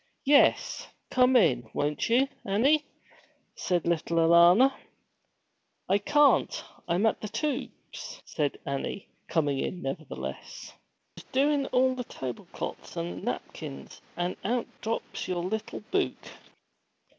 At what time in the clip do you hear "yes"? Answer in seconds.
0.25-0.87